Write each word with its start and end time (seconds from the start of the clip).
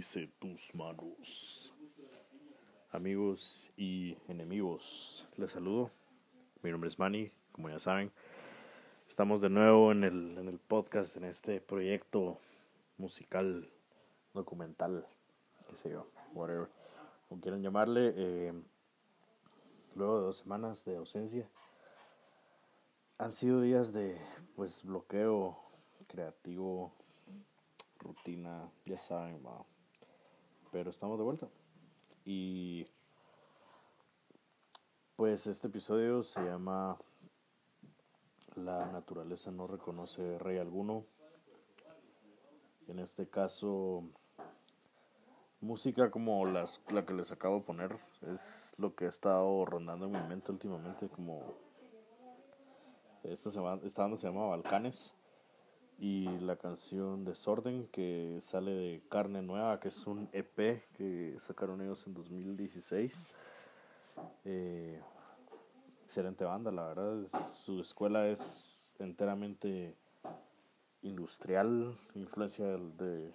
bendice 0.00 0.30
tus 0.38 0.74
manos. 0.74 1.74
Amigos 2.90 3.68
y 3.76 4.16
enemigos, 4.28 5.28
les 5.36 5.50
saludo. 5.50 5.90
Mi 6.62 6.70
nombre 6.70 6.88
es 6.88 6.98
Manny, 6.98 7.30
como 7.52 7.68
ya 7.68 7.78
saben. 7.78 8.10
Estamos 9.06 9.42
de 9.42 9.50
nuevo 9.50 9.92
en 9.92 10.04
el, 10.04 10.38
en 10.38 10.48
el 10.48 10.58
podcast, 10.58 11.14
en 11.18 11.24
este 11.24 11.60
proyecto 11.60 12.38
musical, 12.96 13.68
documental, 14.32 15.04
qué 15.68 15.76
sé 15.76 15.90
yo, 15.90 16.06
whatever, 16.32 16.70
como 17.28 17.42
quieran 17.42 17.60
llamarle. 17.60 18.14
Eh, 18.16 18.54
luego 19.96 20.16
de 20.16 20.24
dos 20.24 20.38
semanas 20.38 20.82
de 20.86 20.96
ausencia, 20.96 21.46
han 23.18 23.34
sido 23.34 23.60
días 23.60 23.92
de 23.92 24.16
pues 24.56 24.82
bloqueo 24.82 25.58
creativo, 26.08 26.90
rutina, 27.98 28.70
ya 28.86 28.98
saben, 28.98 29.42
pero 30.70 30.90
estamos 30.90 31.18
de 31.18 31.24
vuelta. 31.24 31.48
Y 32.24 32.86
pues 35.16 35.46
este 35.46 35.66
episodio 35.66 36.22
se 36.22 36.40
llama 36.42 36.96
La 38.54 38.86
naturaleza 38.86 39.50
no 39.50 39.66
reconoce 39.66 40.38
rey 40.38 40.58
alguno. 40.58 41.04
En 42.88 42.98
este 42.98 43.28
caso, 43.28 44.04
música 45.60 46.10
como 46.10 46.44
las, 46.46 46.80
la 46.90 47.04
que 47.06 47.14
les 47.14 47.30
acabo 47.30 47.56
de 47.56 47.64
poner 47.64 47.98
es 48.32 48.74
lo 48.78 48.94
que 48.94 49.06
ha 49.06 49.08
estado 49.08 49.64
rondando 49.64 50.06
en 50.06 50.12
mi 50.12 50.22
mente 50.28 50.50
últimamente, 50.50 51.08
como 51.08 51.42
esta, 53.22 53.50
semana, 53.50 53.80
esta 53.84 54.02
banda 54.02 54.16
se 54.16 54.26
llama 54.26 54.46
Balcanes 54.46 55.14
y 56.00 56.24
la 56.38 56.56
canción 56.56 57.26
Desorden 57.26 57.86
que 57.88 58.38
sale 58.40 58.70
de 58.70 59.02
Carne 59.10 59.42
Nueva, 59.42 59.78
que 59.80 59.88
es 59.88 60.06
un 60.06 60.30
EP 60.32 60.82
que 60.94 61.36
sacaron 61.40 61.82
ellos 61.82 62.06
en 62.06 62.14
2016. 62.14 63.28
Eh, 64.46 64.98
excelente 66.02 66.44
banda, 66.44 66.72
la 66.72 66.86
verdad. 66.86 67.26
su 67.52 67.80
escuela 67.80 68.28
es 68.28 68.82
enteramente 68.98 69.94
industrial, 71.02 71.98
influencia 72.14 72.64
de, 72.64 73.34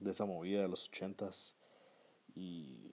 de 0.00 0.10
esa 0.10 0.24
movida 0.24 0.62
de 0.62 0.68
los 0.68 0.88
ochentas 0.88 1.56
y 2.34 2.92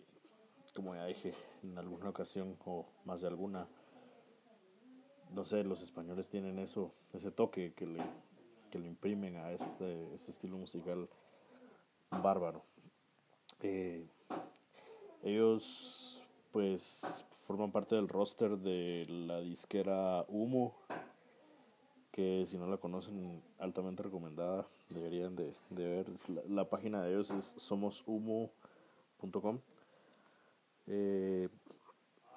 como 0.75 0.93
ya 0.93 1.05
dije 1.05 1.33
en 1.63 1.75
alguna 1.79 2.09
ocasión 2.09 2.55
o 2.65 2.85
más 3.03 3.21
de 3.21 3.27
alguna, 3.27 3.67
no 5.33 5.43
sé, 5.43 5.63
los 5.63 5.81
españoles 5.81 6.29
tienen 6.29 6.59
eso, 6.59 6.93
ese 7.13 7.31
toque 7.31 7.73
que 7.73 7.87
le 7.87 8.03
que 8.69 8.79
le 8.79 8.87
imprimen 8.87 9.37
a 9.37 9.51
este, 9.51 10.15
este 10.15 10.31
estilo 10.31 10.57
musical 10.57 11.07
bárbaro. 12.09 12.63
Eh, 13.61 14.05
ellos 15.23 16.23
pues 16.51 17.01
forman 17.45 17.71
parte 17.71 17.95
del 17.95 18.07
roster 18.07 18.57
de 18.57 19.05
la 19.09 19.41
disquera 19.41 20.25
Humo, 20.27 20.75
que 22.11 22.45
si 22.47 22.57
no 22.57 22.67
la 22.67 22.77
conocen, 22.77 23.43
altamente 23.59 24.03
recomendada, 24.03 24.67
deberían 24.89 25.35
de, 25.35 25.53
ver. 25.69 26.07
La, 26.49 26.69
página 26.69 27.03
de 27.03 27.11
ellos 27.11 27.29
es 27.31 27.53
somoshumo.com. 27.57 29.59
Eh, 30.87 31.49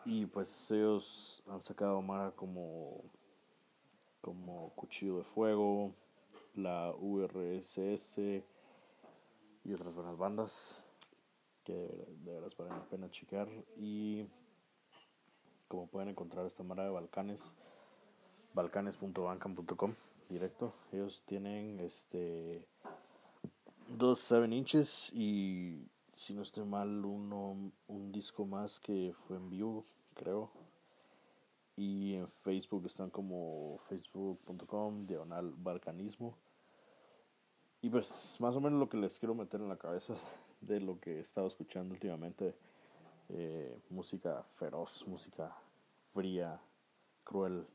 y 0.05 0.27
pues 0.27 0.71
ellos 0.71 1.43
han 1.49 1.63
sacado 1.63 2.03
Mara 2.03 2.33
como, 2.33 3.03
como 4.21 4.71
Cuchillo 4.75 5.19
de 5.19 5.25
Fuego, 5.25 5.95
la 6.63 6.95
URSS 6.99 8.19
y 9.65 9.73
otras 9.73 9.95
buenas 9.95 10.17
bandas 10.17 10.81
que 11.65 11.73
de 11.73 12.33
veras 12.33 12.57
valen 12.57 12.75
la 12.75 12.85
pena 12.85 13.11
checar. 13.11 13.49
Y 13.77 14.27
como 15.69 15.87
pueden 15.87 16.09
encontrar 16.09 16.47
esta 16.47 16.63
mara 16.63 16.85
de 16.85 16.91
Balcanes 16.91 17.53
balcanes.bancam.com 18.55 19.95
directo. 20.29 20.73
Ellos 20.93 21.23
tienen 21.27 21.81
este 21.81 22.67
dos 23.89 24.21
7 24.21 24.55
inches 24.55 25.11
y 25.13 25.89
si 26.15 26.35
no 26.35 26.43
estoy 26.43 26.65
mal 26.65 27.05
uno 27.05 27.73
un 27.89 28.13
disco 28.13 28.45
más 28.45 28.79
que 28.81 29.15
fue 29.27 29.37
en 29.37 29.51
vivo 29.51 29.85
creo. 30.15 30.51
Y 31.77 32.15
en 32.15 32.29
Facebook 32.43 32.85
están 32.87 33.11
como 33.11 33.79
facebook.com 33.89 35.07
diagonal 35.07 35.55
balcanismo. 35.57 36.37
Y 37.83 37.89
pues 37.89 38.37
más 38.41 38.55
o 38.57 38.61
menos 38.61 38.79
lo 38.79 38.89
que 38.89 38.99
les 38.99 39.19
quiero 39.19 39.35
meter 39.35 39.61
en 39.61 39.69
la 39.69 39.79
cabeza 39.79 40.15
de 40.61 40.81
lo 40.81 41.01
que 41.01 41.17
he 41.17 41.21
estado 41.21 41.47
escuchando 41.47 41.95
últimamente, 41.95 42.55
eh, 43.31 43.81
música 43.89 44.43
feroz, 44.57 45.07
música 45.07 45.57
fría, 46.13 46.61
cruel, 47.25 47.67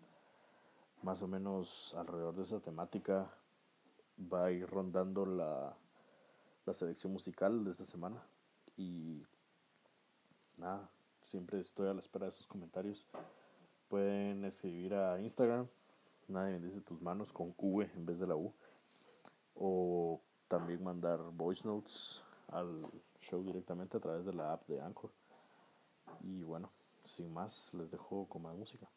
más 1.02 1.22
o 1.22 1.28
menos 1.28 1.94
alrededor 1.96 2.36
de 2.36 2.44
esa 2.44 2.60
temática 2.60 3.32
va 4.32 4.46
a 4.46 4.52
ir 4.52 4.68
rondando 4.68 5.26
la, 5.26 5.76
la 6.66 6.74
selección 6.74 7.12
musical 7.14 7.64
de 7.64 7.72
esta 7.72 7.86
semana. 7.86 8.22
Y 8.78 9.24
nada, 10.58 10.90
siempre 11.24 11.60
estoy 11.60 11.88
a 11.88 11.94
la 11.94 12.00
espera 12.00 12.26
de 12.26 12.32
sus 12.32 12.48
comentarios. 12.48 13.08
Pueden 13.88 14.46
escribir 14.46 14.94
a 14.94 15.20
Instagram, 15.22 15.68
nadie 16.28 16.54
bendice 16.54 16.82
tus 16.82 17.02
manos 17.02 17.32
con 17.32 17.54
V 17.58 17.90
en 17.96 18.06
vez 18.06 18.20
de 18.20 18.28
la 18.28 18.36
U, 18.36 18.54
o 19.56 20.22
también 20.48 20.84
mandar 20.84 21.20
voice 21.32 21.66
notes 21.68 22.24
al 22.50 22.86
show 23.22 23.44
directamente 23.44 23.98
a 23.98 24.00
través 24.00 24.26
de 24.26 24.34
la 24.34 24.54
app 24.54 24.68
de 24.68 24.82
Anchor. 24.82 25.12
Y 26.22 26.44
bueno, 26.44 26.72
sin 27.04 27.34
más, 27.34 27.74
les 27.74 27.90
dejo 27.92 28.28
con 28.28 28.44
más 28.44 28.56
música. 28.56 28.88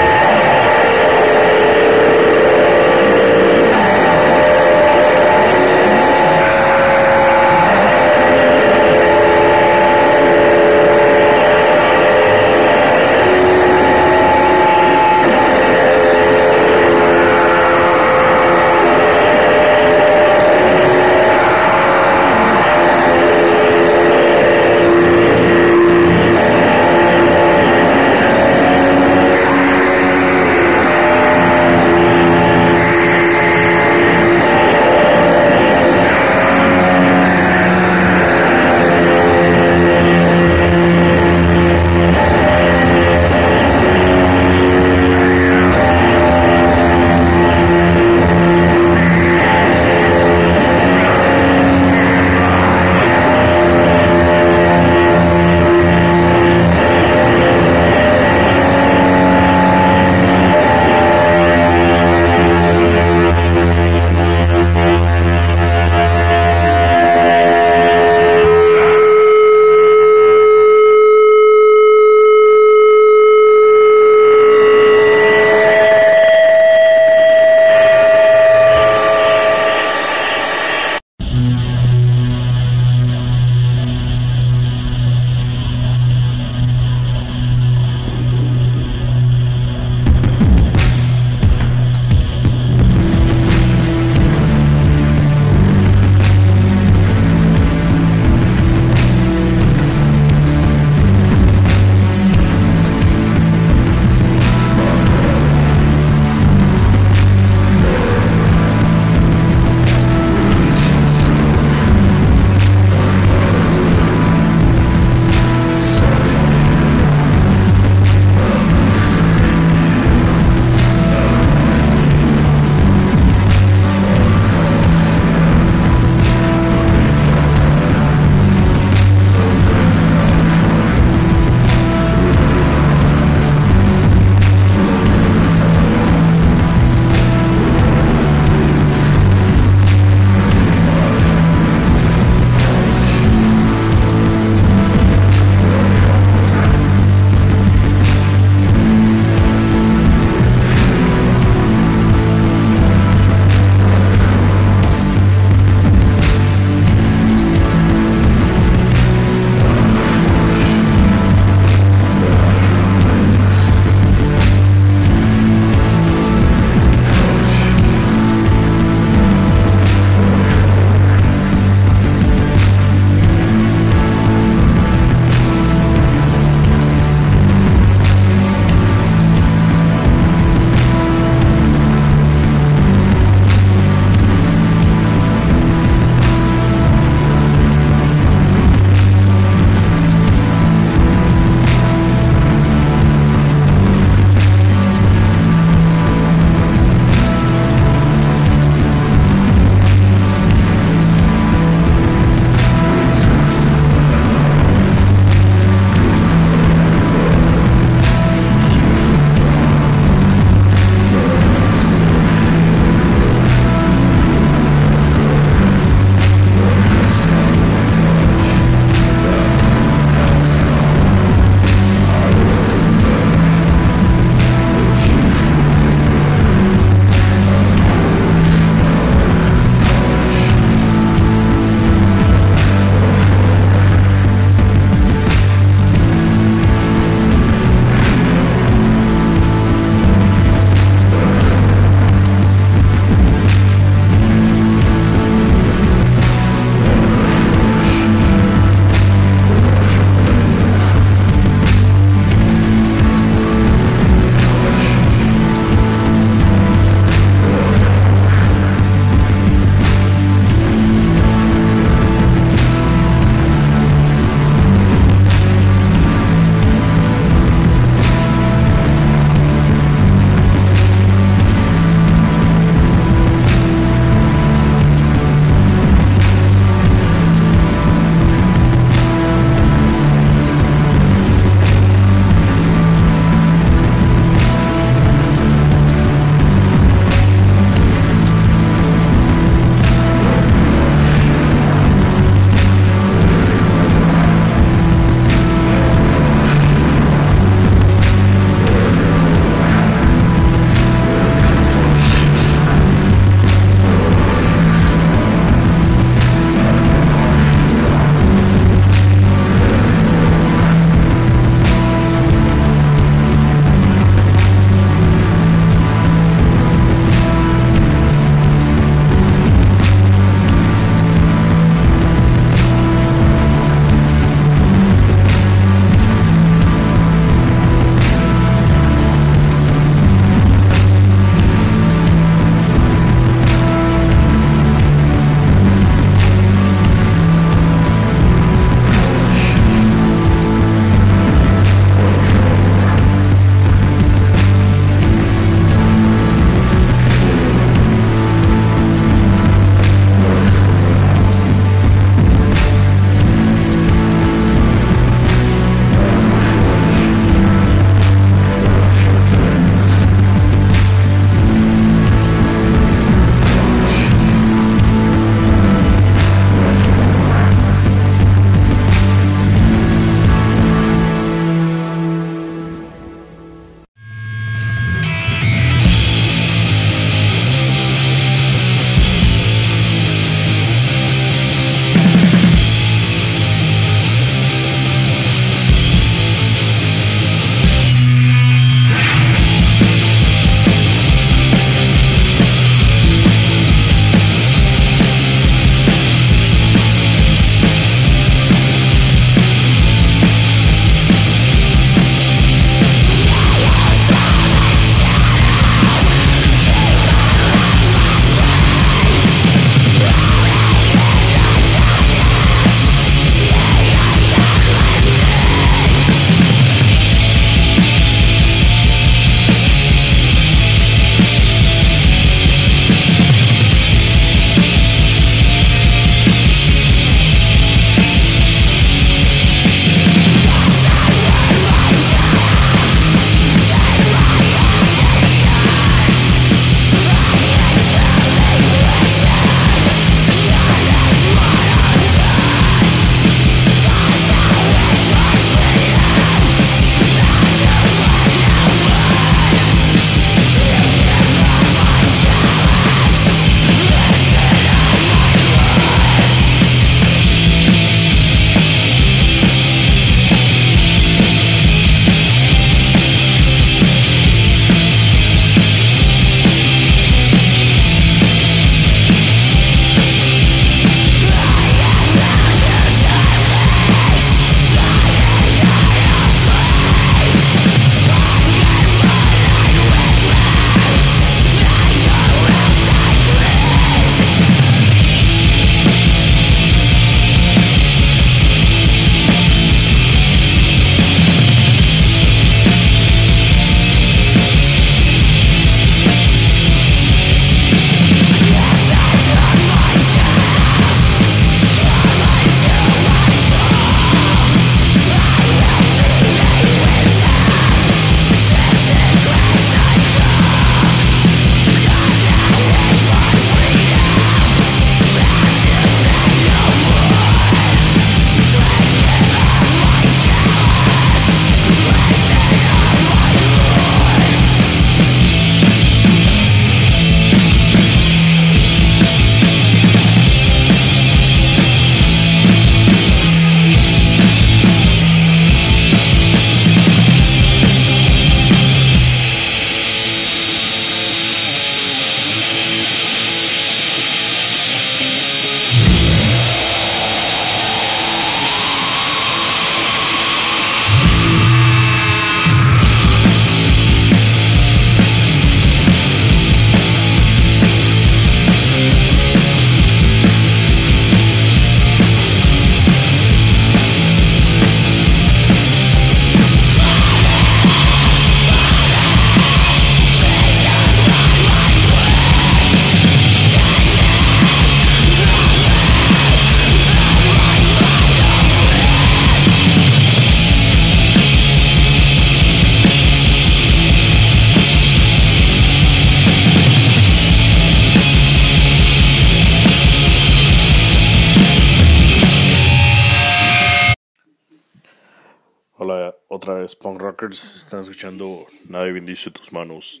Están 597.28 597.80
escuchando 597.80 598.46
Nadie 598.64 598.92
bendice 598.92 599.30
tus 599.30 599.52
manos. 599.52 600.00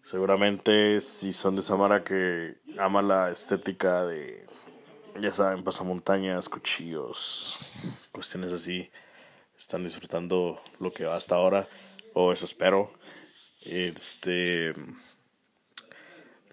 Seguramente 0.00 1.00
si 1.00 1.32
son 1.32 1.56
de 1.56 1.62
Samara 1.62 2.04
que 2.04 2.56
ama 2.78 3.02
la 3.02 3.32
estética 3.32 4.04
de, 4.04 4.46
ya 5.20 5.32
saben, 5.32 5.64
pasamontañas, 5.64 6.48
cuchillos, 6.48 7.58
cuestiones 8.12 8.52
así, 8.52 8.92
están 9.58 9.82
disfrutando 9.82 10.62
lo 10.78 10.92
que 10.92 11.04
va 11.04 11.16
hasta 11.16 11.34
ahora, 11.34 11.66
o 12.14 12.32
eso 12.32 12.44
espero. 12.44 12.92
Este, 13.62 14.72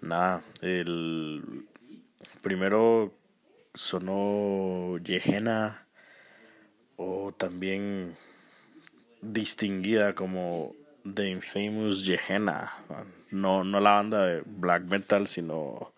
nada, 0.00 0.42
el 0.60 1.68
primero 2.42 3.14
sonó 3.74 4.98
Yehena 4.98 5.86
o 6.96 7.32
también 7.32 8.16
distinguida 9.20 10.14
como 10.14 10.74
The 11.14 11.28
Infamous 11.28 12.04
Gehenna. 12.04 12.72
No, 13.30 13.64
no 13.64 13.80
la 13.80 13.92
banda 13.92 14.26
de 14.26 14.42
black 14.44 14.84
metal, 14.84 15.26
sino 15.28 15.92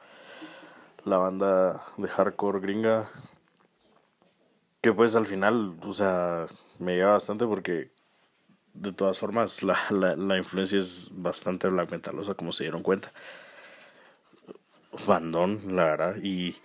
la 1.04 1.18
banda 1.18 1.82
de 1.96 2.08
hardcore 2.08 2.60
gringa. 2.60 3.08
Que 4.80 4.92
pues 4.92 5.14
al 5.14 5.26
final, 5.26 5.76
o 5.82 5.92
sea, 5.92 6.46
me 6.78 6.96
lleva 6.96 7.12
bastante 7.12 7.46
porque 7.46 7.90
de 8.72 8.92
todas 8.92 9.18
formas 9.18 9.62
la, 9.62 9.78
la, 9.90 10.16
la 10.16 10.38
influencia 10.38 10.80
es 10.80 11.08
bastante 11.12 11.68
black 11.68 11.90
metal, 11.90 12.18
o 12.18 12.24
sea, 12.24 12.34
como 12.34 12.52
se 12.52 12.64
dieron 12.64 12.82
cuenta. 12.82 13.12
Bandón, 15.06 15.76
la 15.76 15.84
verdad. 15.84 16.16
Y 16.22 16.56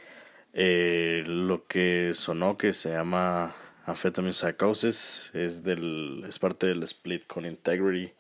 eh, 0.53 1.23
lo 1.25 1.65
que 1.67 2.11
sonó 2.13 2.57
que 2.57 2.73
se 2.73 2.91
llama 2.91 3.55
Amphetamine 3.85 4.33
Psychosis 4.33 5.29
es, 5.33 5.63
del, 5.63 6.25
es 6.27 6.39
parte 6.39 6.65
del 6.67 6.81
split 6.83 7.27
con 7.27 7.45
Integrity 7.45 8.11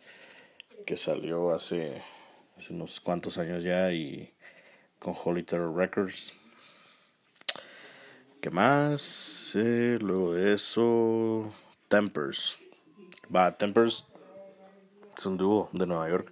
que 0.85 0.95
salió 0.95 1.53
hace, 1.53 2.03
hace 2.55 2.73
unos 2.73 2.99
cuantos 2.99 3.39
años 3.39 3.63
ya 3.63 3.91
y 3.91 4.31
con 4.99 5.15
Holy 5.23 5.41
Terror 5.41 5.75
Records. 5.75 6.37
¿Qué 8.41 8.51
más? 8.51 9.53
Eh, 9.55 9.97
luego 9.99 10.33
de 10.33 10.53
eso, 10.53 11.51
Tempers. 11.87 12.59
Va, 13.35 13.57
Tempers 13.57 14.05
es 15.17 15.25
un 15.25 15.37
dúo 15.37 15.71
de 15.73 15.87
Nueva 15.87 16.07
York. 16.09 16.31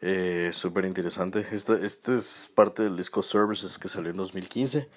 Eh, 0.00 0.50
Súper 0.52 0.84
interesante. 0.84 1.46
Este, 1.52 1.86
este 1.86 2.16
es 2.16 2.50
parte 2.52 2.82
del 2.82 2.96
disco 2.96 3.22
Services 3.22 3.78
que 3.78 3.86
salió 3.86 4.10
en 4.10 4.16
2015. 4.16 4.88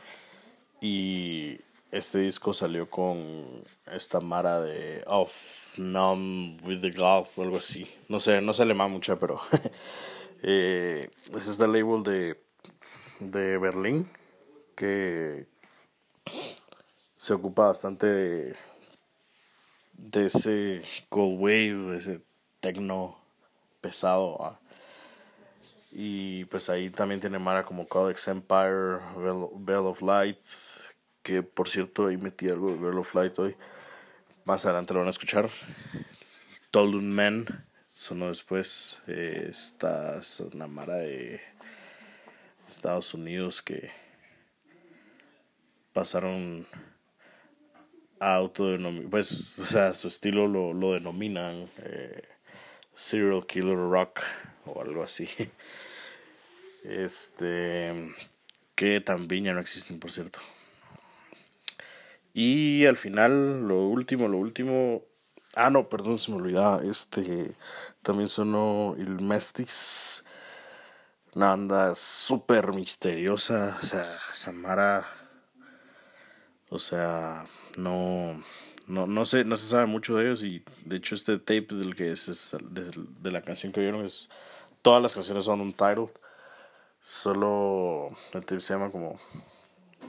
Y 0.82 1.60
este 1.92 2.20
disco 2.20 2.54
salió 2.54 2.90
con 2.90 3.66
esta 3.92 4.20
mara 4.20 4.62
de 4.62 5.04
Off 5.08 5.78
Numb 5.78 6.60
with 6.66 6.82
the 6.82 6.92
Golf 6.92 7.38
o 7.38 7.44
algo 7.44 7.58
así. 7.58 7.90
No 8.08 8.20
sé, 8.20 8.42
no 8.42 8.54
se 8.54 8.66
le 8.66 8.74
mucha, 8.74 9.18
pero 9.18 9.42
eh, 10.44 11.10
es 11.36 11.60
el 11.60 11.72
label 11.72 12.04
de, 12.04 12.40
de 13.20 13.58
Berlín 13.58 14.10
que 14.76 15.48
se 17.16 17.34
ocupa 17.34 17.68
bastante 17.68 18.08
de, 18.08 18.56
de 19.94 20.26
ese 20.28 20.84
cold 21.10 21.40
wave, 21.40 21.98
ese 21.98 22.22
techno 22.60 23.18
pesado. 23.82 24.58
Y 25.92 26.46
pues 26.46 26.70
ahí 26.70 26.90
también 26.92 27.20
tiene 27.20 27.40
Mara 27.40 27.66
como 27.66 27.88
Codex 27.88 28.28
Empire, 28.28 29.00
Bell 29.56 29.86
of 29.86 30.02
Light, 30.02 30.38
que 31.30 31.44
por 31.44 31.70
cierto 31.70 32.08
ahí 32.08 32.18
metí 32.18 32.50
algo 32.50 32.72
de 32.72 32.80
Girl 32.80 32.98
of 32.98 33.14
Light 33.14 33.38
hoy. 33.38 33.56
Más 34.46 34.66
adelante 34.66 34.96
lo 34.96 35.02
van 35.02 35.08
a 35.08 35.12
escuchar. 35.12 35.48
Told 36.72 37.04
Man 37.04 37.46
sonó 37.94 38.30
después. 38.30 39.00
Eh, 39.06 39.46
esta 39.48 40.18
es 40.18 40.40
una 40.40 40.66
mara 40.66 40.96
de 40.96 41.40
Estados 42.68 43.14
Unidos 43.14 43.62
que 43.62 43.92
pasaron 45.94 46.66
a 48.20 48.34
autodenominar, 48.34 49.12
pues, 49.12 49.60
o 49.60 49.66
sea, 49.66 49.94
su 49.94 50.08
estilo 50.08 50.48
lo, 50.48 50.74
lo 50.74 50.94
denominan 50.94 51.70
eh, 51.84 52.24
Serial 52.96 53.46
Killer 53.46 53.78
Rock 53.78 54.22
o 54.66 54.82
algo 54.82 55.04
así. 55.04 55.30
Este, 56.82 57.94
que 58.74 59.02
también 59.02 59.44
ya 59.44 59.54
no 59.54 59.60
existen, 59.60 60.00
por 60.00 60.14
cierto. 60.14 60.40
Y 62.42 62.86
al 62.86 62.96
final, 62.96 63.68
lo 63.68 63.90
último, 63.90 64.30
lo 64.30 64.38
último. 64.38 65.04
Ah, 65.56 65.70
no, 65.70 65.90
perdón, 65.90 66.20
se 66.20 66.32
me 66.32 66.38
olvidaba. 66.38 66.82
Este 66.86 67.54
también 68.02 68.30
sonó 68.30 68.96
el 68.98 69.20
Mestis. 69.20 70.24
Una 71.36 71.50
banda 71.50 71.94
súper 71.96 72.72
misteriosa. 72.72 73.78
O 73.84 73.86
sea, 73.86 74.18
Samara. 74.32 75.06
O 76.70 76.80
sea, 76.80 77.44
no, 77.76 78.42
no, 78.88 79.06
no, 79.06 79.26
sé, 79.26 79.44
no 79.44 79.58
se 79.58 79.68
sabe 79.68 79.88
mucho 79.88 80.16
de 80.16 80.28
ellos. 80.28 80.42
Y 80.42 80.64
de 80.86 80.96
hecho, 80.96 81.16
este 81.16 81.40
tape 81.40 81.76
del 81.76 81.94
que 81.94 82.14
es, 82.14 82.56
de, 82.70 82.94
de, 83.20 83.32
la 83.32 83.42
canción 83.42 83.74
que 83.74 83.82
oyeron 83.82 84.06
es. 84.06 84.30
Todas 84.82 85.04
las 85.04 85.14
canciones 85.14 85.44
son 85.44 85.60
un 85.60 85.74
title. 85.74 86.08
Solo 87.02 88.12
el 88.32 88.46
tape 88.46 88.62
se 88.62 88.76
llama 88.76 88.92
como 88.92 89.20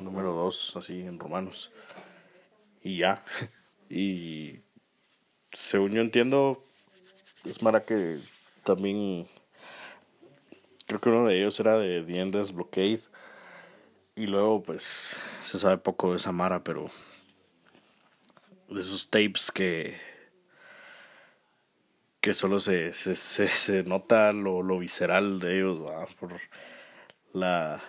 número 0.00 0.32
2, 0.32 0.76
así 0.76 1.00
en 1.00 1.18
romanos 1.18 1.72
y 2.82 2.98
ya. 2.98 3.24
Y 3.88 4.60
según 5.52 5.92
yo 5.92 6.00
entiendo, 6.00 6.62
es 7.44 7.62
Mara 7.62 7.84
que 7.84 8.18
también 8.64 9.26
creo 10.86 11.00
que 11.00 11.08
uno 11.08 11.26
de 11.26 11.38
ellos 11.38 11.58
era 11.60 11.78
de 11.78 12.02
The 12.02 12.52
Blockade. 12.52 13.00
Y 14.16 14.26
luego, 14.26 14.62
pues, 14.62 15.16
se 15.44 15.58
sabe 15.58 15.78
poco 15.78 16.10
de 16.10 16.18
esa 16.18 16.32
Mara, 16.32 16.62
pero 16.62 16.90
de 18.68 18.80
esos 18.80 19.08
tapes 19.08 19.50
que 19.50 19.98
que 22.20 22.34
solo 22.34 22.60
se, 22.60 22.92
se, 22.92 23.16
se, 23.16 23.82
nota 23.84 24.32
lo, 24.32 24.62
lo, 24.62 24.78
visceral 24.78 25.40
de 25.40 25.56
ellos 25.56 25.90
por 26.16 26.38
la, 27.32 27.82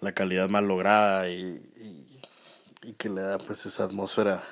la 0.00 0.12
calidad 0.12 0.48
mal 0.48 0.68
lograda 0.68 1.28
y 1.28 1.60
que 2.98 3.08
le 3.08 3.20
da 3.20 3.38
pues 3.38 3.64
esa 3.64 3.84
atmósfera 3.84 4.42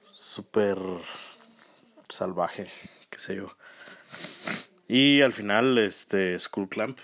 súper 0.00 0.78
salvaje, 2.08 2.70
qué 3.08 3.18
sé 3.18 3.36
yo. 3.36 3.48
Y 4.86 5.22
al 5.22 5.32
final, 5.32 5.78
este 5.78 6.38
Skull 6.38 6.68
Clamp 6.68 6.98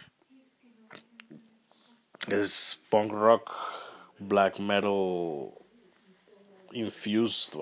es 2.28 2.80
punk 2.90 3.12
rock, 3.12 3.52
black 4.18 4.58
metal 4.58 5.52
infused, 6.72 7.58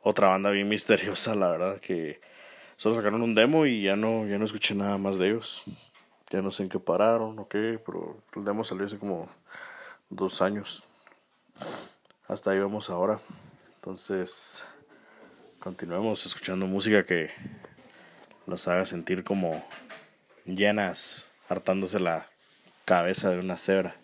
Otra 0.00 0.28
banda 0.28 0.50
bien 0.50 0.68
misteriosa, 0.68 1.34
la 1.36 1.48
verdad, 1.48 1.80
que 1.80 2.20
solo 2.76 2.96
sacaron 2.96 3.22
un 3.22 3.34
demo 3.34 3.66
y 3.66 3.82
ya 3.82 3.94
no, 3.94 4.26
ya 4.26 4.38
no 4.38 4.44
escuché 4.44 4.74
nada 4.74 4.98
más 4.98 5.18
de 5.18 5.28
ellos. 5.28 5.62
Ya 6.30 6.40
no 6.42 6.50
sé 6.50 6.64
en 6.64 6.68
qué 6.68 6.78
pararon 6.80 7.38
o 7.38 7.48
qué, 7.48 7.80
pero 7.84 8.22
el 8.34 8.44
demo 8.44 8.64
salió 8.64 8.86
hace 8.86 8.96
como 8.96 9.28
dos 10.12 10.42
años. 10.42 10.86
Hasta 12.28 12.50
ahí 12.50 12.58
vamos 12.58 12.90
ahora. 12.90 13.18
Entonces, 13.76 14.64
continuemos 15.58 16.24
escuchando 16.26 16.66
música 16.66 17.02
que 17.02 17.30
los 18.46 18.68
haga 18.68 18.84
sentir 18.86 19.24
como 19.24 19.64
llenas, 20.44 21.30
hartándose 21.48 21.98
la 21.98 22.28
cabeza 22.84 23.30
de 23.30 23.38
una 23.38 23.56
cebra. 23.56 23.96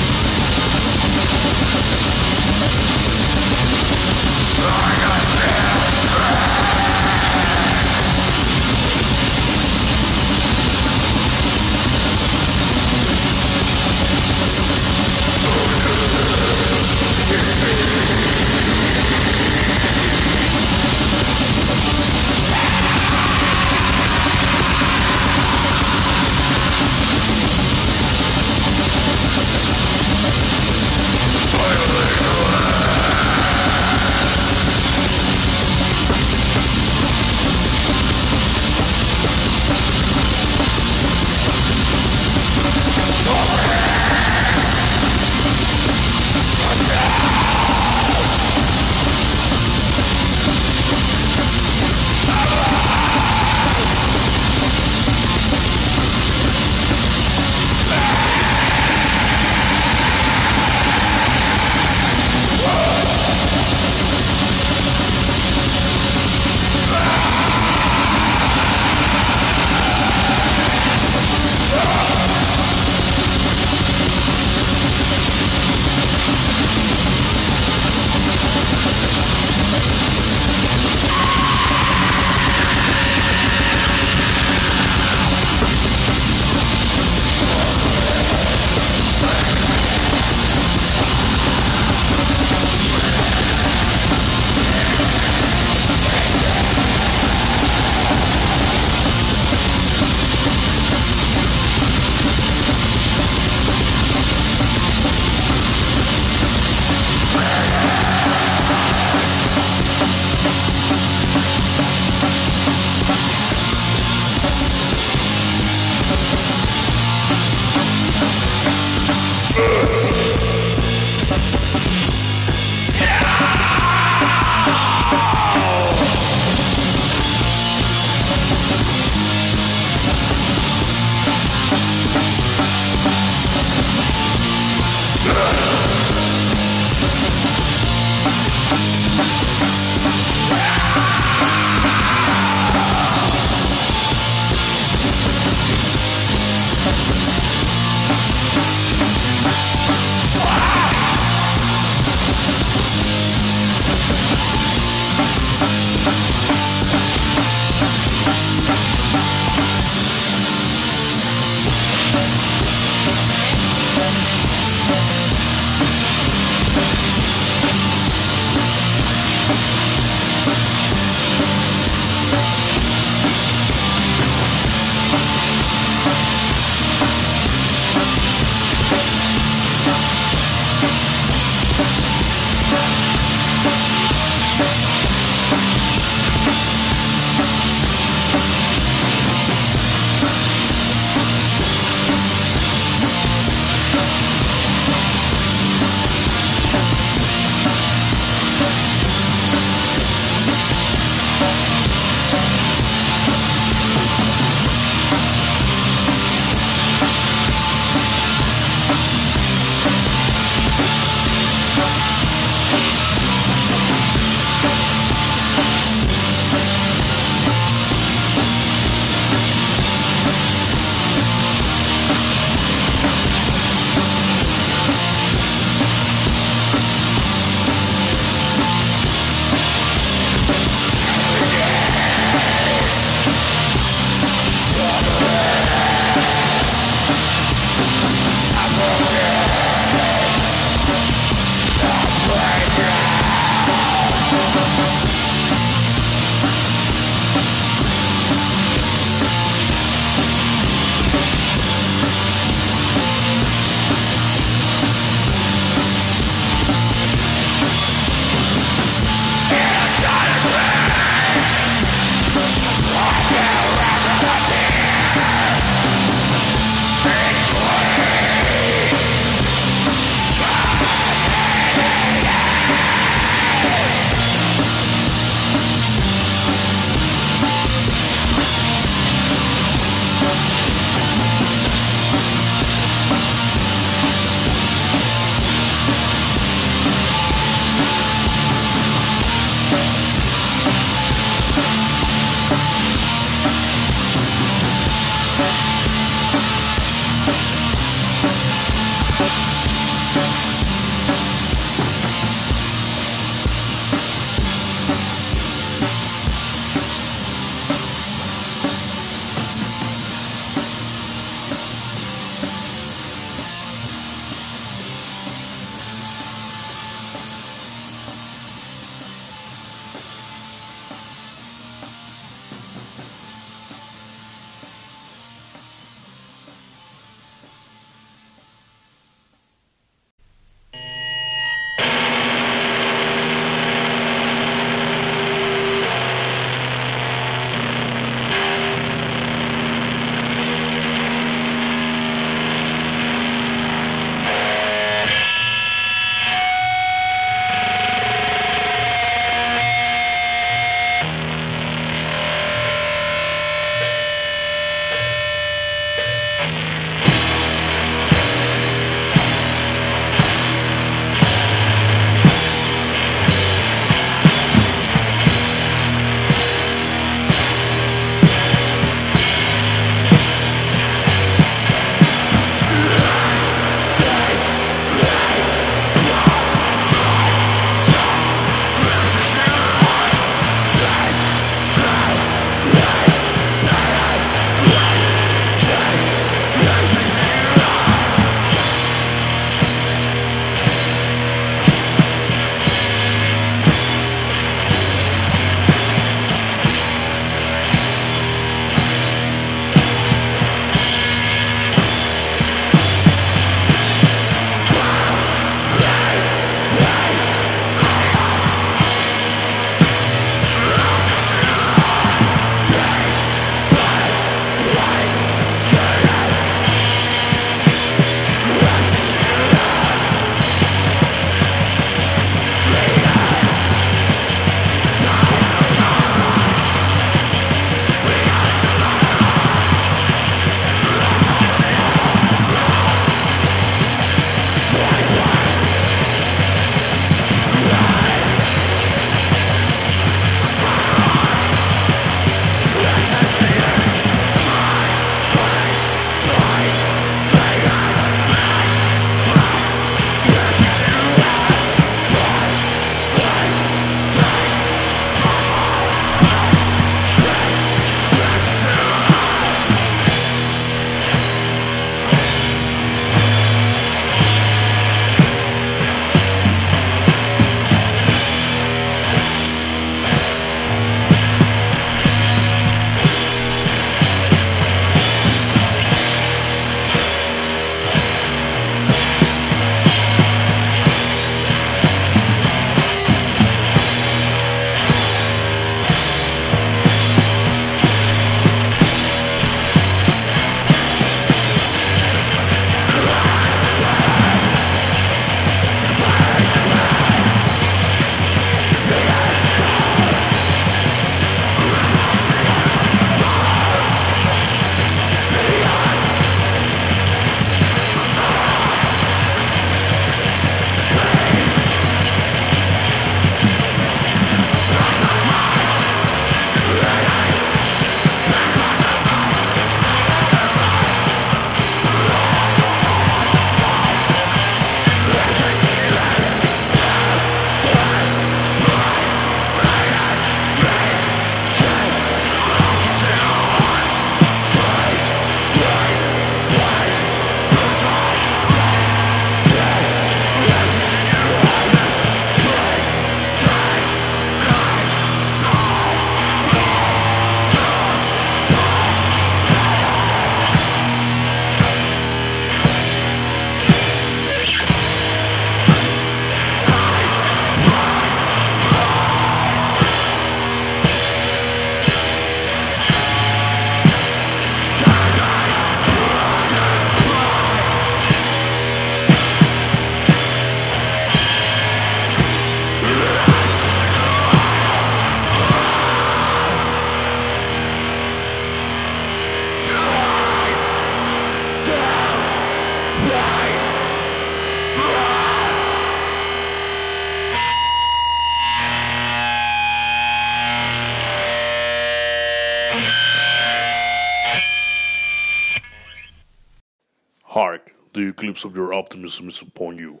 Of 598.42 598.56
your 598.56 598.72
optimism 598.72 599.28
is 599.28 599.42
upon 599.42 599.76
you. 599.76 600.00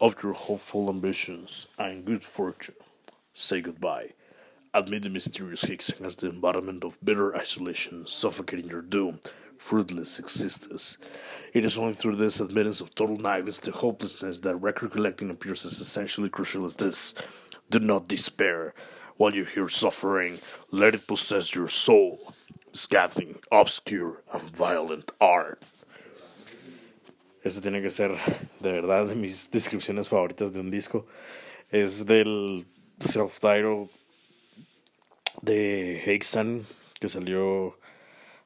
Of 0.00 0.22
your 0.22 0.32
hopeful 0.32 0.88
ambitions 0.88 1.66
and 1.78 2.06
good 2.06 2.24
fortune, 2.24 2.76
say 3.34 3.60
goodbye. 3.60 4.14
Admit 4.72 5.02
the 5.02 5.10
mysterious 5.10 5.62
Hickson 5.62 6.06
as 6.06 6.16
the 6.16 6.30
embodiment 6.30 6.82
of 6.82 6.98
bitter 7.04 7.36
isolation, 7.36 8.06
suffocating 8.06 8.70
your 8.70 8.80
doom, 8.82 9.20
fruitless 9.58 10.18
existence. 10.18 10.96
It 11.52 11.64
is 11.64 11.76
only 11.76 11.92
through 11.92 12.16
this 12.16 12.40
admittance 12.40 12.80
of 12.80 12.94
total 12.94 13.18
nihilistic 13.18 13.74
and 13.74 13.74
hopelessness 13.74 14.40
that 14.40 14.56
record 14.56 14.92
collecting 14.92 15.28
appears 15.28 15.66
as 15.66 15.78
essentially 15.80 16.30
crucial 16.30 16.64
as 16.64 16.76
this. 16.76 17.14
Do 17.70 17.78
not 17.78 18.08
despair. 18.08 18.74
While 19.16 19.34
you 19.34 19.44
hear 19.44 19.68
suffering, 19.68 20.38
let 20.70 20.94
it 20.94 21.06
possess 21.06 21.54
your 21.54 21.68
soul. 21.68 22.32
Scathing, 22.72 23.40
obscure, 23.52 24.22
and 24.32 24.56
violent 24.56 25.12
art. 25.20 25.62
Eso 27.42 27.62
tiene 27.62 27.80
que 27.80 27.88
ser 27.88 28.12
de 28.60 28.72
verdad 28.72 29.06
de 29.06 29.14
mis 29.14 29.50
descripciones 29.50 30.08
favoritas 30.08 30.52
de 30.52 30.60
un 30.60 30.70
disco. 30.70 31.06
Es 31.70 32.04
del 32.04 32.66
self-title 32.98 33.88
de 35.40 36.02
Hexan 36.04 36.66
que 37.00 37.08
salió 37.08 37.78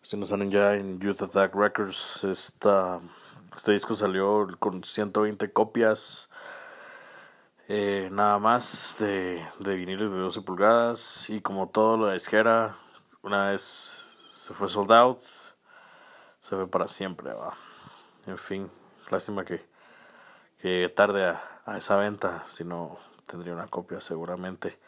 si 0.01 0.17
no 0.17 0.27
salen 0.27 0.51
ya 0.51 0.77
en 0.77 1.01
Youth 1.01 1.23
Attack 1.23 1.55
Records. 1.57 2.23
Esta, 2.23 3.01
este 3.57 3.73
disco 3.73 3.95
salió 3.95 4.47
con 4.61 4.85
120 4.85 5.51
copias. 5.53 6.31
Eh, 7.67 8.11
nada 8.13 8.39
más 8.39 8.95
de, 9.01 9.45
de 9.59 9.75
viniles 9.75 10.11
de 10.11 10.19
12 10.19 10.43
pulgadas. 10.43 11.29
Y 11.31 11.41
como 11.41 11.69
todo 11.69 11.97
lo 11.97 12.07
de 12.07 12.17
esquera, 12.17 12.77
una 13.23 13.51
vez 13.51 14.15
se 14.31 14.55
fue 14.55 14.69
sold 14.69 14.93
out, 14.93 15.21
se 16.39 16.55
ve 16.55 16.67
para 16.67 16.87
siempre. 16.87 17.33
Va. 17.33 17.57
En 18.27 18.39
fin, 18.39 18.71
lástima 19.15 19.45
que, 19.45 19.65
que 20.61 20.93
tarde 20.95 21.25
a, 21.27 21.79
esa 21.79 21.97
venta. 21.97 22.45
Si 22.49 22.65
no, 22.65 22.99
tendría 23.27 23.55
una 23.55 23.69
copia 23.69 24.01
seguramente. 24.01 24.79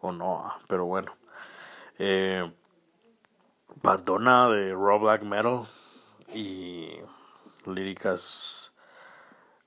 O 0.00 0.12
no, 0.12 0.52
pero 0.68 0.84
bueno. 0.84 1.14
Eh, 1.98 2.50
de 3.82 4.72
raw 4.74 4.98
black 4.98 5.22
metal 5.22 5.68
y 6.32 6.90
líricas 7.66 8.72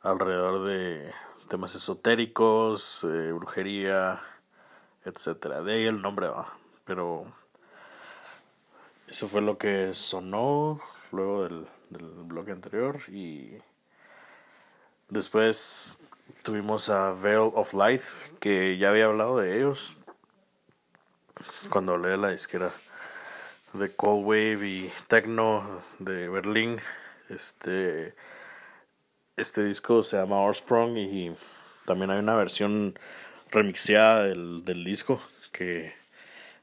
alrededor 0.02 0.66
de 0.66 1.14
temas 1.50 1.74
esotéricos, 1.76 3.04
eh, 3.04 3.32
brujería, 3.32 4.22
etcétera. 5.06 5.62
De 5.62 5.74
ahí 5.74 5.86
el 5.86 6.02
nombre 6.02 6.28
va, 6.28 6.54
pero 6.86 7.26
eso 9.08 9.28
fue 9.28 9.42
lo 9.42 9.58
que 9.58 9.94
sonó 9.94 10.82
luego 11.12 11.44
del, 11.44 11.68
del 11.90 12.08
bloque 12.24 12.52
anterior 12.52 13.02
y 13.08 13.58
después 15.10 15.98
tuvimos 16.44 16.90
a 16.90 17.12
Veil 17.12 17.52
of 17.54 17.74
Light 17.74 18.02
que 18.40 18.78
ya 18.78 18.90
había 18.90 19.06
hablado 19.06 19.38
de 19.38 19.58
ellos 19.58 19.98
cuando 21.70 21.94
hablé 21.94 22.10
de 22.10 22.18
la 22.18 22.30
disquera 22.30 22.72
de 23.74 23.94
Cold 23.96 24.26
Wave 24.26 24.68
y 24.68 24.92
Techno 25.08 25.82
de 26.00 26.30
Berlín. 26.30 26.80
Este, 27.30 28.16
este 29.36 29.64
disco 29.64 30.04
se 30.04 30.18
llama 30.18 30.42
Orsprung 30.42 30.98
y 30.98 31.36
también 31.86 32.12
hay 32.12 32.20
una 32.20 32.36
versión 32.36 32.98
remixeada 33.52 34.24
del, 34.24 34.66
del 34.66 34.84
disco 34.84 35.22
que 35.52 35.94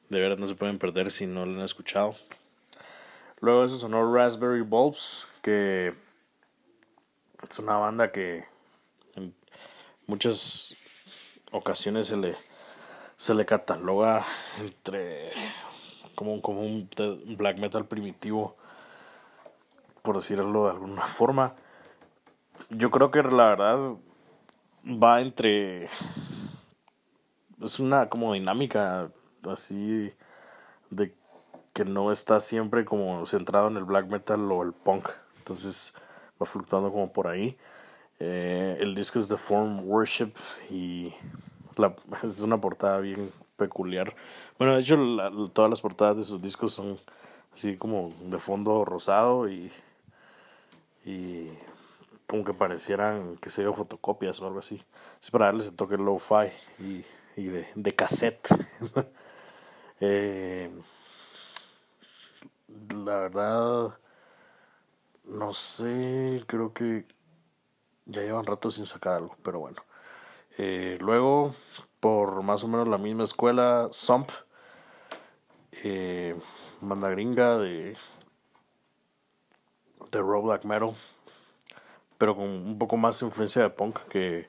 de 0.09 0.21
verdad 0.21 0.39
no 0.39 0.47
se 0.47 0.55
pueden 0.55 0.79
perder 0.79 1.11
si 1.11 1.27
no 1.27 1.47
lo 1.47 1.53
han 1.53 1.65
escuchado. 1.65 2.17
Luego 3.41 3.65
eso 3.65 3.79
sonó 3.79 4.15
Raspberry 4.15 4.63
Bulbs, 4.63 5.27
que 5.43 5.93
es 7.49 7.59
una 7.59 7.77
banda 7.77 8.11
que 8.11 8.45
en 9.15 9.35
muchas 10.07 10.75
ocasiones 11.53 12.07
se 12.07 12.17
le, 12.17 12.37
se 13.17 13.35
le 13.35 13.47
cataloga 13.47 14.25
entre 14.59 15.33
como, 16.15 16.41
como 16.41 16.61
un 16.61 16.89
black 17.37 17.59
metal 17.59 17.87
primitivo, 17.87 18.57
por 20.03 20.17
decirlo 20.17 20.65
de 20.65 20.71
alguna 20.71 21.03
forma. 21.03 21.55
Yo 22.71 22.91
creo 22.91 23.11
que 23.11 23.23
la 23.23 23.49
verdad 23.49 23.95
va 24.85 25.21
entre... 25.21 25.89
Es 27.63 27.79
una 27.79 28.09
como 28.09 28.35
dinámica 28.35 29.11
así 29.49 30.13
de 30.91 31.15
que 31.73 31.85
no 31.85 32.13
está 32.13 32.41
siempre 32.41 32.85
como 32.85 33.27
centrado 33.27 33.69
en 33.69 33.77
el 33.77 33.85
black 33.85 34.07
metal 34.07 34.51
o 34.53 34.63
el 34.63 34.73
punk. 34.73 35.09
Entonces 35.39 35.95
va 36.41 36.47
fluctuando 36.47 36.91
como 36.91 37.13
por 37.13 37.29
ahí. 37.29 37.57
Eh, 38.21 38.77
el 38.81 38.95
disco 38.95 39.19
es 39.19 39.29
The 39.29 39.37
Form 39.37 39.89
Worship 39.89 40.33
y 40.71 41.13
es 42.23 42.41
una 42.41 42.61
portada 42.61 43.01
bien 43.01 43.31
peculiar. 43.57 44.15
Bueno, 44.59 44.75
de 44.75 44.83
hecho, 44.83 44.97
todas 45.53 45.71
las 45.71 45.81
portadas 45.81 46.17
de 46.17 46.23
sus 46.23 46.41
discos 46.41 46.73
son 46.73 46.99
así 47.53 47.77
como 47.77 48.13
de 48.23 48.39
fondo 48.39 48.85
rosado 48.85 49.49
y, 49.49 49.71
y 51.05 51.49
como 52.27 52.45
que 52.45 52.55
parecieran 52.55 53.37
que 53.37 53.51
se 53.51 53.63
dio 53.63 53.75
fotocopias 53.75 54.41
o 54.41 54.47
algo 54.47 54.59
así. 54.59 54.83
Es 55.21 55.31
para 55.31 55.47
darles 55.47 55.69
el 55.69 55.77
toque 55.77 55.97
low-fi 55.97 56.51
y, 56.79 57.05
y 57.37 57.47
de, 57.47 57.69
de 57.75 57.95
cassette. 57.95 58.49
eh, 60.01 60.71
la 62.89 63.17
verdad, 63.17 63.99
no 65.27 65.55
sé, 65.55 66.45
creo 66.47 66.73
que 66.73 67.07
ya 68.07 68.23
llevan 68.23 68.47
rato 68.47 68.71
sin 68.71 68.87
sacar 68.87 69.15
algo, 69.15 69.37
pero 69.43 69.61
bueno. 69.61 69.83
Eh, 70.59 70.99
luego, 71.01 71.55
por 72.01 72.43
más 72.43 72.63
o 72.65 72.69
menos 72.69 72.87
la 72.89 72.99
misma 72.99 73.25
escuela, 73.25 73.89
Sump, 73.93 74.31
eh, 75.83 76.39
banda 76.81 77.09
gringa 77.11 77.59
de, 77.59 77.97
de 80.11 80.21
black 80.21 80.65
metal, 80.65 80.95
pero 82.19 82.37
con 82.37 82.47
un 82.49 82.79
poco 82.79 82.97
más 82.97 83.21
influencia 83.23 83.63
de 83.63 83.71
punk 83.71 83.99
que, 84.09 84.49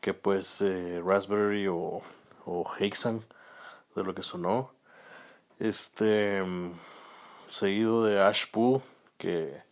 que 0.00 0.14
pues 0.14 0.60
eh, 0.62 1.00
Raspberry 1.04 1.66
o, 1.68 2.02
o 2.44 2.64
Hexan, 2.78 3.24
de 3.96 4.04
lo 4.04 4.14
que 4.14 4.22
sonó. 4.22 4.72
Este, 5.58 6.42
seguido 7.48 8.04
de 8.04 8.22
Ashpool, 8.22 8.80
que 9.18 9.62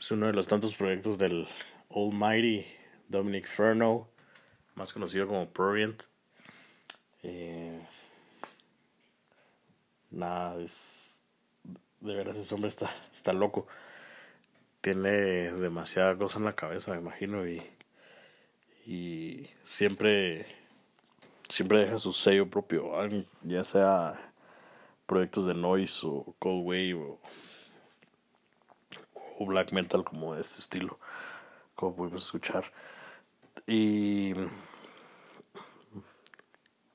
es 0.00 0.10
uno 0.10 0.26
de 0.26 0.32
los 0.32 0.48
tantos 0.48 0.74
proyectos 0.74 1.18
del 1.18 1.46
Almighty 1.90 2.64
Dominic 3.08 3.46
Ferno 3.46 4.08
más 4.74 4.94
conocido 4.94 5.26
como 5.26 5.50
Prorient. 5.50 6.02
Eh, 7.22 7.78
nada, 10.10 10.58
es. 10.60 11.14
De 12.00 12.14
veras, 12.14 12.38
ese 12.38 12.54
hombre 12.54 12.70
está, 12.70 12.90
está 13.12 13.34
loco. 13.34 13.66
Tiene 14.80 15.52
demasiada 15.52 16.16
cosa 16.16 16.38
en 16.38 16.46
la 16.46 16.56
cabeza, 16.56 16.92
me 16.92 17.00
imagino, 17.00 17.46
y. 17.46 17.62
Y 18.86 19.50
siempre. 19.64 20.46
Siempre 21.50 21.80
deja 21.80 21.98
su 21.98 22.12
sello 22.12 22.48
propio, 22.48 22.92
ya 23.42 23.64
sea 23.64 24.32
proyectos 25.04 25.46
de 25.46 25.54
noise 25.54 26.00
o 26.04 26.32
cold 26.38 26.64
wave 26.64 26.94
o, 26.94 27.20
o 29.40 29.46
black 29.46 29.72
metal 29.72 30.04
como 30.04 30.34
de 30.34 30.42
este 30.42 30.58
estilo, 30.58 30.98
como 31.74 31.96
pudimos 31.96 32.24
escuchar. 32.24 32.64
Y 33.66 34.34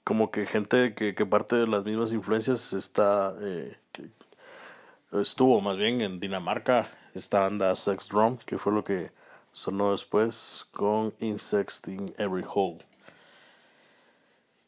como 0.04 0.30
que 0.30 0.46
gente 0.46 0.94
que, 0.94 1.14
parte 1.26 1.56
de 1.56 1.68
las 1.68 1.84
mismas 1.84 2.14
influencias 2.14 2.74
está 2.74 3.36
eh, 3.42 3.76
estuvo 5.14 5.60
más 5.62 5.78
bien 5.78 6.02
en 6.02 6.20
Dinamarca 6.20 6.88
esta 7.16 7.40
banda 7.40 7.76
Sex 7.76 8.10
Drum 8.10 8.38
que 8.38 8.60
fue 8.60 8.72
lo 8.72 8.84
que 8.84 9.12
sonó 9.52 9.92
después 9.92 10.68
con 10.72 11.14
Insects 11.20 11.82
in 11.88 12.14
Every 12.20 12.46
Hole 12.48 12.78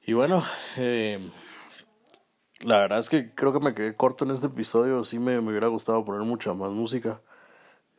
y 0.02 0.14
bueno 0.14 0.44
eh, 0.78 1.30
la 2.62 2.80
verdad 2.80 2.98
es 2.98 3.10
que 3.10 3.36
creo 3.36 3.54
que 3.54 3.60
me 3.60 3.76
quedé 3.76 3.96
corto 3.96 4.26
en 4.26 4.32
este 4.32 4.48
episodio 4.48 5.04
sí 5.04 5.20
me, 5.20 5.40
me 5.40 5.52
hubiera 5.52 5.68
gustado 5.68 6.04
poner 6.04 6.22
mucha 6.22 6.56
más 6.56 6.72
música 6.72 7.22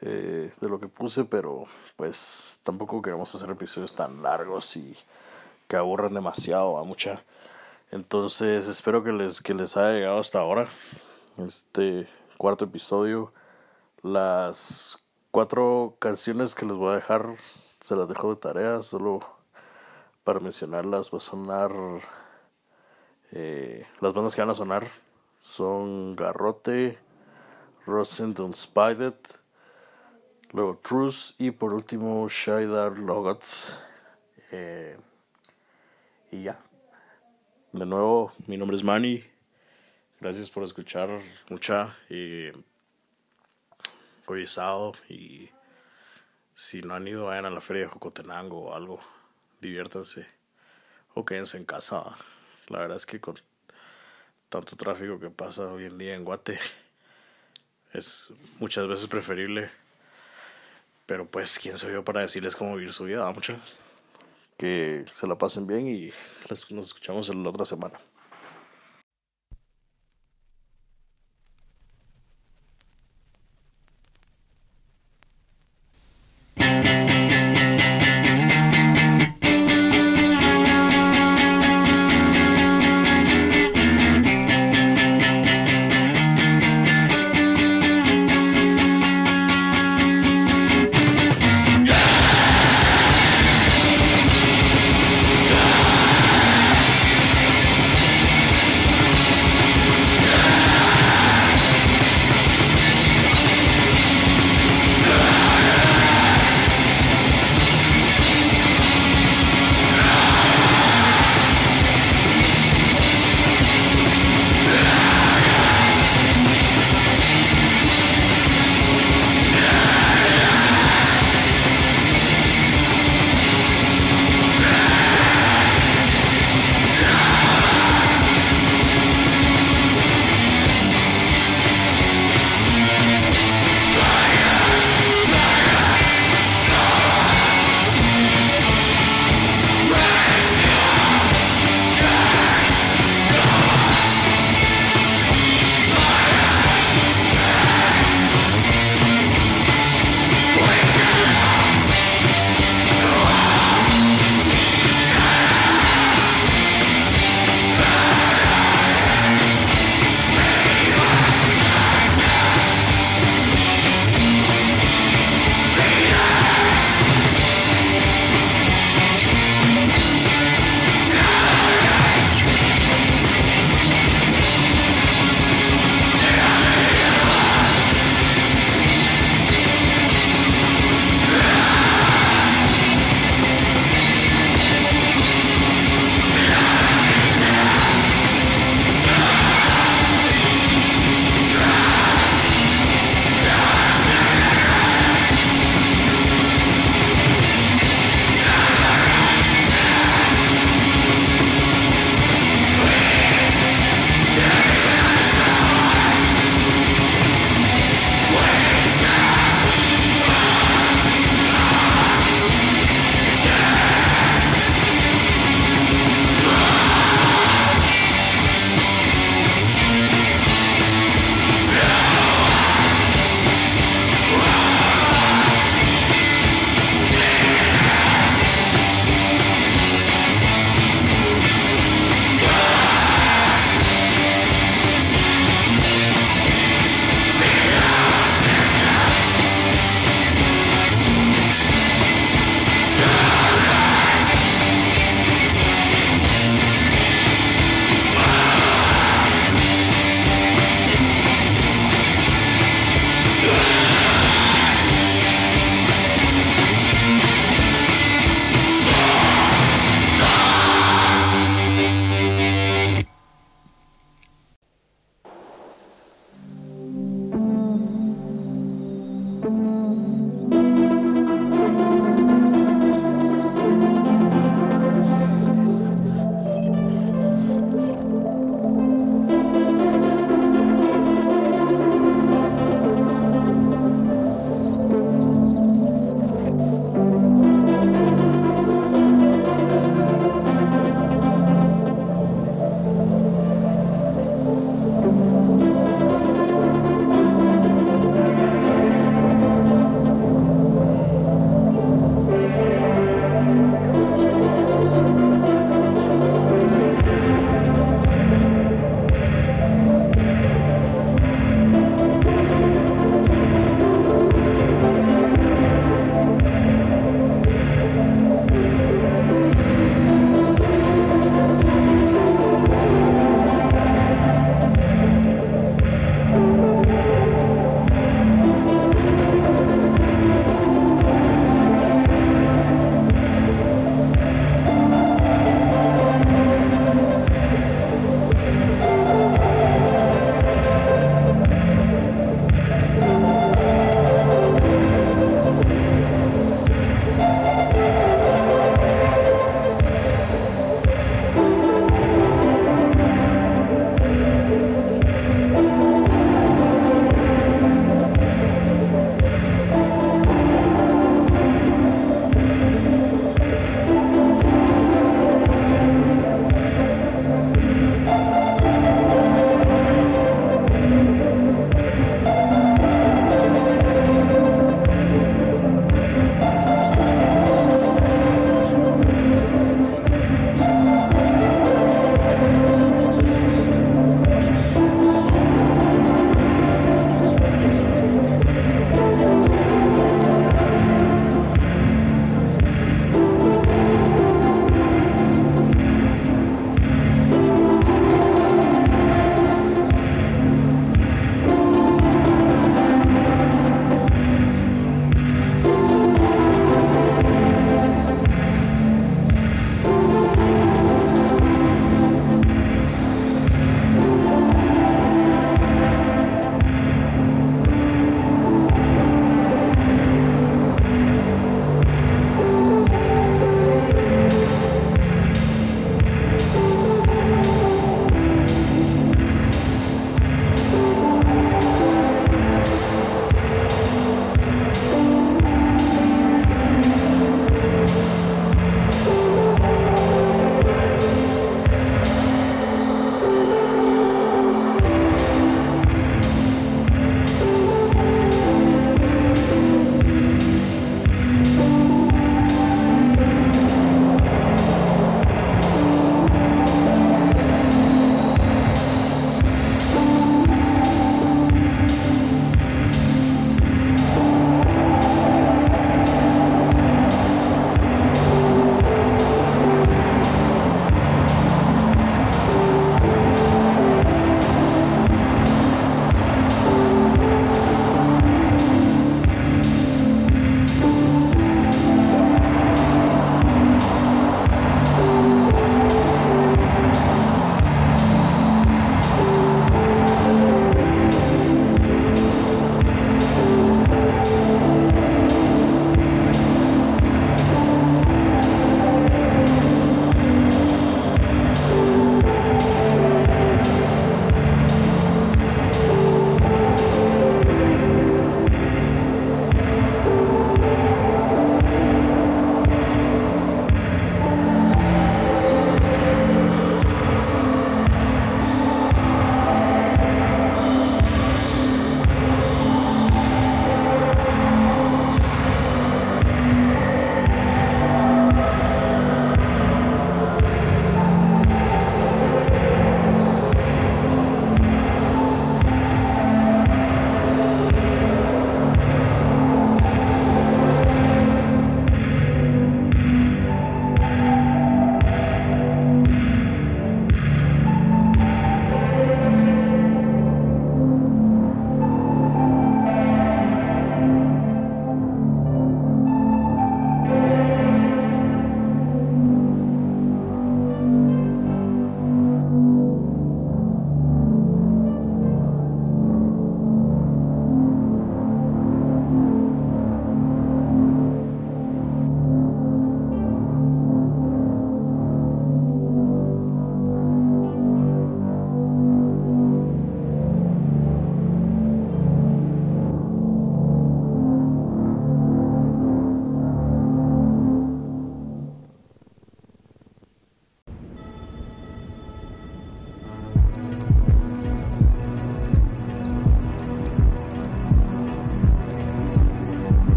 eh, 0.00 0.52
de 0.60 0.68
lo 0.68 0.78
que 0.78 0.88
puse 0.88 1.24
pero 1.24 1.64
pues 1.96 2.60
tampoco 2.62 3.00
queremos 3.00 3.34
hacer 3.34 3.50
episodios 3.50 3.94
tan 3.94 4.22
largos 4.22 4.76
y 4.76 4.96
que 5.68 5.76
aburren 5.76 6.14
demasiado 6.14 6.78
a 6.78 6.84
mucha. 6.84 7.24
Entonces 7.90 8.66
espero 8.66 9.04
que 9.04 9.12
les, 9.12 9.40
que 9.40 9.54
les 9.54 9.76
haya 9.76 9.92
llegado 9.94 10.18
hasta 10.18 10.40
ahora. 10.40 10.68
Este 11.38 12.08
cuarto 12.36 12.64
episodio. 12.64 13.32
Las 14.02 15.04
cuatro 15.30 15.96
canciones 15.98 16.54
que 16.54 16.66
les 16.66 16.76
voy 16.76 16.92
a 16.92 16.96
dejar 16.96 17.36
se 17.80 17.96
las 17.96 18.08
dejo 18.08 18.34
de 18.34 18.40
tarea. 18.40 18.82
Solo 18.82 19.20
para 20.24 20.40
mencionarlas 20.40 21.10
va 21.12 21.18
a 21.18 21.20
sonar... 21.20 21.72
Eh, 23.36 23.86
las 24.00 24.12
bandas 24.12 24.34
que 24.34 24.42
van 24.42 24.50
a 24.50 24.54
sonar 24.54 24.88
son 25.40 26.14
Garrote, 26.14 26.98
Rosen 27.84 28.34
Spidet, 28.54 29.38
luego 30.54 30.78
Truce 30.78 31.34
y 31.38 31.50
por 31.50 31.74
último 31.74 32.28
Shaidar 32.28 32.96
Logots. 32.96 33.82
Eh, 34.52 34.96
y 36.30 36.44
ya. 36.44 36.58
De 37.72 37.84
nuevo, 37.84 38.32
mi 38.46 38.56
nombre 38.56 38.76
es 38.76 38.84
Manny. 38.84 39.22
Gracias 40.20 40.50
por 40.50 40.62
escuchar 40.62 41.10
mucha. 41.50 41.96
Y 42.08 42.50
hoy 44.26 44.44
es 44.44 44.52
sábado 44.52 44.92
y 45.08 45.50
si 46.54 46.82
no 46.82 46.94
han 46.94 47.08
ido, 47.08 47.26
vayan 47.26 47.46
a 47.46 47.50
la 47.50 47.60
feria 47.60 47.82
de 47.82 47.88
Jocotenango 47.88 48.66
o 48.66 48.74
algo. 48.74 49.00
Diviértanse. 49.60 50.26
O 51.14 51.24
quédense 51.24 51.56
en 51.56 51.64
casa. 51.64 52.04
La 52.68 52.78
verdad 52.78 52.96
es 52.96 53.06
que 53.06 53.20
con 53.20 53.34
tanto 54.48 54.76
tráfico 54.76 55.18
que 55.18 55.30
pasa 55.30 55.66
hoy 55.66 55.86
en 55.86 55.98
día 55.98 56.14
en 56.14 56.24
Guate, 56.24 56.60
es 57.92 58.32
muchas 58.60 58.86
veces 58.86 59.08
preferible. 59.08 59.83
Pero 61.06 61.30
pues, 61.30 61.58
¿quién 61.58 61.76
soy 61.78 61.92
yo 61.92 62.04
para 62.04 62.22
decirles 62.22 62.56
cómo 62.56 62.76
vivir 62.76 62.92
su 62.92 63.04
vida? 63.04 63.30
Muchas. 63.30 63.60
Que 64.56 65.04
se 65.10 65.26
la 65.26 65.36
pasen 65.36 65.66
bien 65.66 65.88
y 65.88 66.10
nos 66.70 66.86
escuchamos 66.86 67.28
en 67.28 67.42
la 67.42 67.50
otra 67.50 67.64
semana. 67.64 68.00